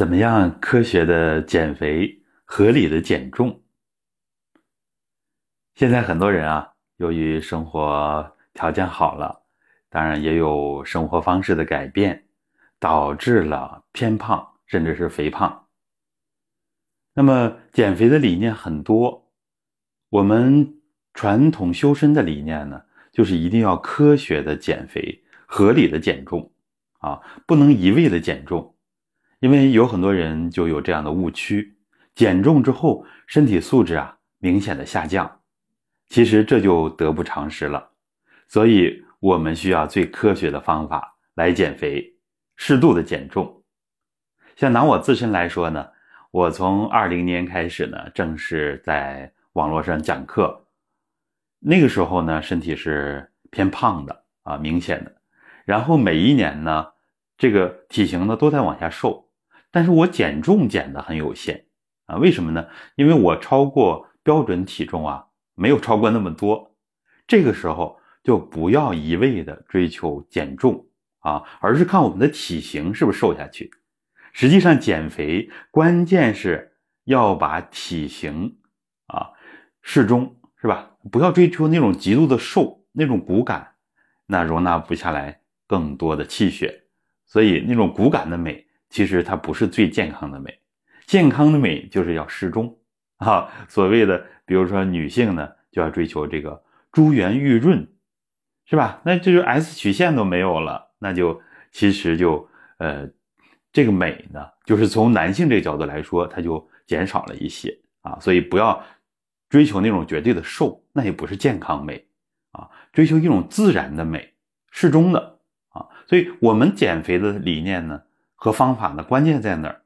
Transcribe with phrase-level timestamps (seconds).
[0.00, 3.60] 怎么样科学的减肥，合理的减重？
[5.74, 9.42] 现在很多人啊，由于生活条件好了，
[9.90, 12.24] 当然也有生活方式的改变，
[12.78, 15.66] 导致了偏胖，甚至是肥胖。
[17.12, 19.30] 那么减肥的理念很多，
[20.08, 20.80] 我们
[21.12, 22.82] 传统修身的理念呢，
[23.12, 26.50] 就是一定要科学的减肥，合理的减重，
[27.00, 28.74] 啊，不能一味的减重。
[29.40, 31.74] 因为有很多人就有这样的误区，
[32.14, 35.40] 减重之后身体素质啊明显的下降，
[36.08, 37.90] 其实这就得不偿失了。
[38.48, 42.14] 所以我们需要最科学的方法来减肥，
[42.56, 43.62] 适度的减重。
[44.56, 45.88] 像拿我自身来说呢，
[46.30, 50.66] 我从二零年开始呢，正式在网络上讲课，
[51.60, 55.16] 那个时候呢身体是偏胖的啊，明显的，
[55.64, 56.86] 然后每一年呢
[57.38, 59.26] 这个体型呢都在往下瘦。
[59.70, 61.66] 但是我减重减的很有限
[62.06, 62.66] 啊，为什么呢？
[62.96, 66.74] 因为我超过标准体重啊，没有超过那么多。
[67.26, 70.86] 这个时候就不要一味的追求减重
[71.20, 73.70] 啊，而是看我们的体型是不是瘦下去。
[74.32, 78.58] 实际上减肥关键是要把体型
[79.06, 79.30] 啊
[79.82, 80.90] 适中，是吧？
[81.10, 83.74] 不要追求那种极度的瘦，那种骨感，
[84.26, 86.82] 那容纳不下来更多的气血，
[87.24, 88.66] 所以那种骨感的美。
[88.90, 90.58] 其实它不是最健康的美，
[91.06, 92.76] 健康的美就是要适中
[93.18, 93.48] 啊。
[93.68, 96.60] 所谓的，比如说女性呢，就要追求这个
[96.90, 97.86] 珠圆玉润，
[98.66, 99.00] 是吧？
[99.04, 102.46] 那这就 S 曲线都没有了，那就其实就
[102.78, 103.08] 呃，
[103.72, 108.18] 这个美呢，就是从男性这个角度来说，它就减少了一些啊。
[108.20, 108.84] 所以不要
[109.48, 112.04] 追求那种绝对的瘦，那也不是健康美
[112.50, 112.68] 啊。
[112.92, 114.34] 追求一种自然的美，
[114.72, 115.86] 适中的啊。
[116.08, 118.02] 所以我们减肥的理念呢。
[118.40, 119.04] 和方法呢？
[119.04, 119.82] 关键在哪儿？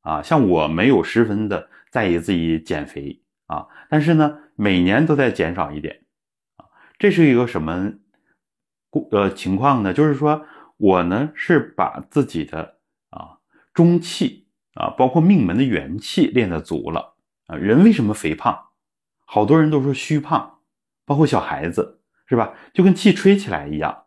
[0.00, 6.00] 啊，像我没有十分的在意自己减肥啊，但是呢，每年都在减少一点
[6.56, 6.64] 啊。
[6.98, 7.92] 这是一个什么
[9.10, 9.92] 呃情况呢？
[9.92, 10.46] 就是说
[10.78, 12.76] 我呢是把自己的
[13.10, 13.36] 啊
[13.74, 17.16] 中气啊，包括命门的元气练得足了
[17.48, 17.56] 啊。
[17.56, 18.68] 人为什么肥胖？
[19.26, 20.60] 好多人都说虚胖，
[21.04, 22.54] 包括小孩子是吧？
[22.72, 24.04] 就跟气吹起来一样。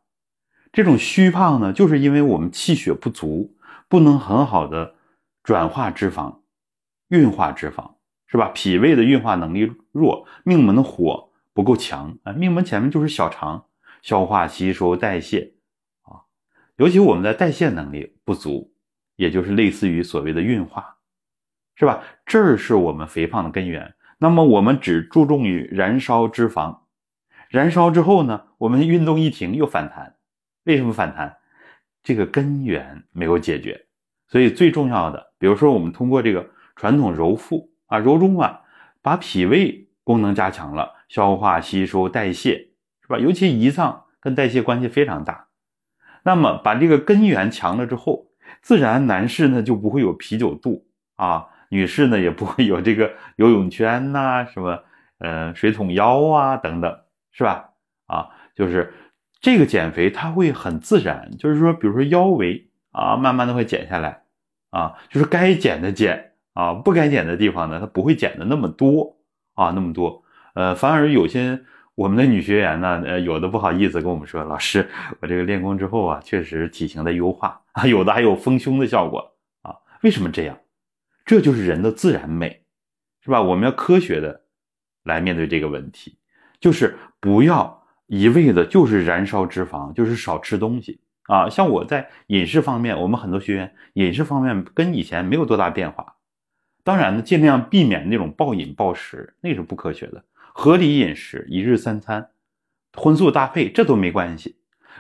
[0.72, 3.53] 这种虚胖呢，就是因为我们气血不足。
[3.94, 4.96] 不能很好的
[5.44, 6.40] 转化脂肪、
[7.10, 7.94] 运化脂肪，
[8.26, 8.50] 是吧？
[8.50, 12.34] 脾胃的运化能力弱，命门的火不够强啊。
[12.34, 13.68] 命门前面就是小肠，
[14.02, 15.54] 消化、吸收、代谢
[16.02, 16.26] 啊，
[16.78, 18.74] 尤其我们的代谢能力不足，
[19.16, 20.98] 也就是类似于所谓的运化，
[21.76, 22.02] 是吧？
[22.26, 23.94] 这儿是我们肥胖的根源。
[24.18, 26.80] 那么我们只注重于燃烧脂肪，
[27.48, 30.16] 燃烧之后呢，我们运动一停又反弹，
[30.64, 31.38] 为什么反弹？
[32.06, 33.83] 这个根源没有解决，
[34.34, 38.62] 所以最重要的，比如说我们通过这个传统揉腹啊、揉中脘，
[39.04, 42.70] 把脾胃功能加强了，消化、吸收、代谢，
[43.04, 43.20] 是吧？
[43.20, 45.50] 尤其胰脏跟代谢关系非常大。
[46.24, 48.26] 那么把这个根源强了之后，
[48.64, 54.84] 自然男士呢就不会有啤酒肚啊，女士呢也不会有这个游泳圈呐、什么
[55.20, 57.02] 呃水桶腰啊等等，
[57.32, 57.70] 是吧？
[58.08, 58.92] 啊，就是。
[59.40, 64.23] 这个减肥它会很自然，就是说，比如说腰围啊，慢慢的会减下来，
[64.74, 69.16] 啊，就是该减的减啊，不该减的地方呢，它不会减的那么多
[69.54, 70.24] 啊，那么多，
[70.56, 71.62] 呃，反而有些
[71.94, 74.90] 我们的女学员呢，呃，有的不好意思跟我们说，老师，
[75.20, 79.20] 我这个练功之后啊，确实体型的优化啊，有的还有丰胸的效果
[79.62, 80.58] 啊，为什么这样？
[81.24, 82.64] 这就是人的自然美，
[83.22, 83.42] 是吧？
[83.42, 84.42] 我们要科学的
[85.04, 86.18] 来面对这个问题，
[86.60, 87.82] 就是不要。
[88.08, 91.50] 一味的就是燃烧脂肪，就是少吃东西啊。
[91.50, 96.16] 像我在饮食方面，我们很多学员饮食方面跟以前没有多大变化。
[96.84, 100.24] 当然呢，尽量避免那种暴饮暴食，那是不科学的。
[100.54, 102.30] 合理饮食，一日三餐，
[102.94, 104.58] 荤素搭配，这都没关系。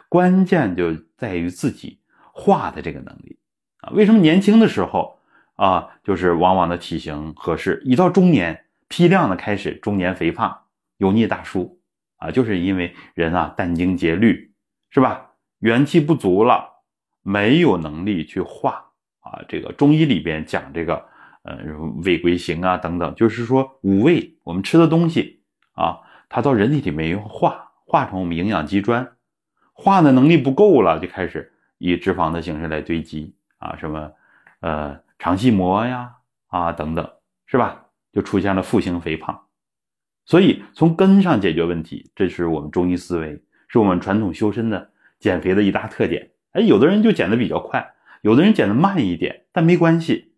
[0.09, 1.99] 关键就在于自己
[2.31, 3.37] 化的这个能力
[3.79, 3.91] 啊。
[3.93, 5.19] 为什么年轻的时候
[5.55, 10.57] 啊，就是往往的体型合适，一到中年批量的开始中年肥胖、
[10.97, 11.79] 油腻大叔。
[12.15, 14.53] 啊，就是因为人啊殚精竭虑，
[14.91, 15.32] 是吧？
[15.63, 16.69] 元气不足了，
[17.21, 18.83] 没有能力去化
[19.21, 19.39] 啊。
[19.47, 21.05] 这个中医里边讲这个，
[21.43, 21.57] 呃，
[22.03, 29.09] 胃归形啊等等，就是说五味，我们吃的东西啊，它到人体里面要化，化成我们营养基砖，
[29.71, 34.11] 化的能力不够了，就开始以脂肪的形式来堆积啊，什么
[34.59, 36.11] 呃肠系膜呀
[36.47, 37.09] 啊等等，
[37.45, 37.85] 是吧？
[38.11, 39.39] 就出现了腹型肥胖。
[40.25, 44.91] 所以从根上解决问题，这是我们中医思维，是我们传统修身的
[45.23, 46.31] 减肥的一大特点。
[46.51, 50.33] 哎，有的人就减的比较快，有的人减的慢一点，但没关系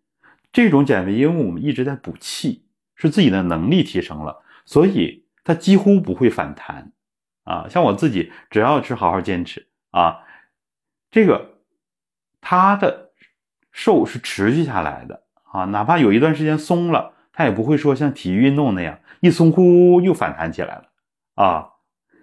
[0.52, 6.92] 这种减肥，因为我们一直在补气，是自己的能力提升了，所以它几乎不会反弹
[7.42, 7.66] 啊。
[7.68, 10.20] 像我自己，只要是好好坚持啊，
[11.10, 11.58] 这个
[12.40, 13.10] 它的
[13.72, 20.84] 瘦是持续下来的啊，哪怕有一段时间松了，它也不会说像体育运动那样一松呼又反弹起来了
[21.34, 21.72] 啊，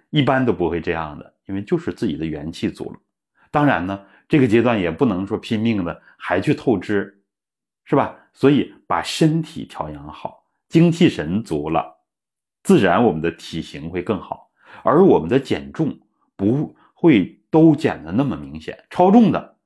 [0.08, 2.98] 一般都不会这样的，因为就是自己的元气足了。
[3.50, 7.22] 当然呢，这个阶段也不能说拼命的还去透支，
[7.84, 8.16] 是吧？
[8.32, 12.00] 所以把身体调养好，精气神足了，
[12.64, 14.50] 自然我们的体型会更好，
[14.82, 15.96] 而我们的减重
[16.34, 19.56] 不会都减的那么明显，超重的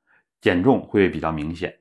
[0.42, 1.78] 减重会比较明显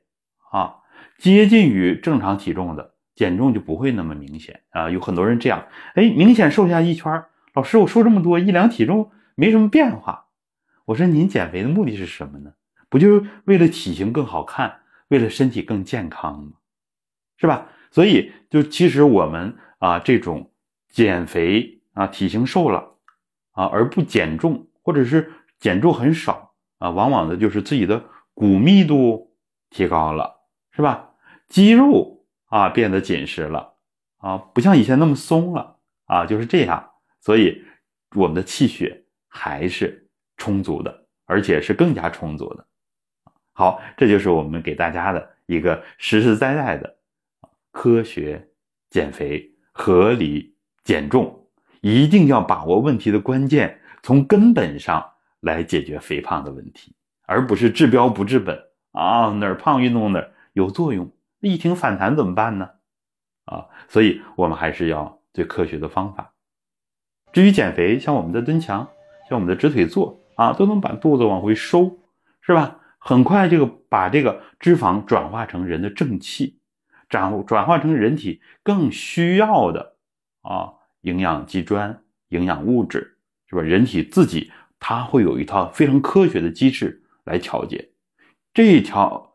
[0.52, 0.78] 啊，
[1.18, 4.90] 接近于正常体重的减重就不会那么明显啊。
[4.90, 10.26] 有很多人这样，哎，明显瘦下一圈，老师我瘦这么多，一量体重没什么变化。
[10.86, 12.54] 我说您减肥的目的是什么呢？
[12.90, 16.54] 不就是为了体型更好看，为了身体更健康吗？
[17.38, 17.70] 是吧？
[17.92, 20.52] 所以就其实我们啊这种
[20.90, 22.96] 减肥啊体型瘦了
[23.52, 28.04] 啊而不减重，或者是减重很少啊，往往的就是自己的
[28.34, 29.36] 骨密度
[29.70, 30.42] 提高了，
[30.72, 31.12] 是吧？
[31.48, 33.76] 肌肉啊变得紧实了
[34.18, 36.92] 啊，不像以前那么松了啊，就是这样。
[37.20, 37.64] 所以
[38.16, 39.04] 我们的气血
[39.38, 40.04] 还是。
[40.40, 42.64] 充足的，而且是更加充足的。
[43.54, 46.96] 好，这就是我们给大家的一个实实在在的
[47.72, 48.48] 科学
[48.92, 51.48] 减肥、合理减重，
[51.82, 55.04] 一定要把握问题的关键，从根本上
[55.40, 56.96] 来解决肥胖的问题，
[57.26, 58.56] 而不是治标不治本
[58.92, 59.32] 啊！
[59.32, 62.70] 哪儿胖运动哪儿有作用，一听反弹怎么办呢？
[63.46, 66.32] 啊，所以我们还是要最科学的方法。
[67.34, 68.88] 至于减肥，像我们的蹲墙，
[69.30, 70.24] 像我们的直腿坐。
[70.38, 71.98] 啊，都能把肚子往回收，
[72.42, 72.80] 是吧？
[73.00, 76.60] 很快这个把这个脂肪转化成人的正气，
[77.10, 79.96] 转转化成人体更需要的
[80.44, 80.72] 啊
[81.02, 83.64] 营养基砖、营养物质，是吧？
[83.64, 87.90] 人体自己它会有一套非常科学的机制来调节
[88.54, 89.34] 这一条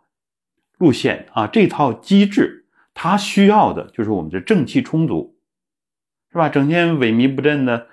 [0.79, 5.37] 路线啊，这套机制它需要的就是我们的正气充足，
[6.31, 6.49] 是吧？
[6.49, 7.88] 整天萎靡不振的，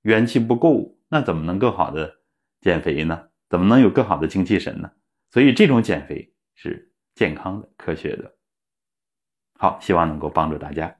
[0.00, 2.16] 元气不够，那怎么能更好的？
[2.60, 4.90] 减肥呢，怎么能有更好的精气神呢？
[5.30, 8.34] 所以这种减肥是健康的、科学的。
[9.58, 10.96] 好，希望能够帮助大家。